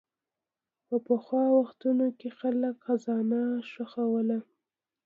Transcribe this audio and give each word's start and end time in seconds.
په 0.87 0.95
پخوا 1.07 1.43
وختونو 1.59 2.07
کې 2.19 2.29
خلک 2.39 2.75
خزانه 2.85 3.41
ښخوله. 3.71 4.39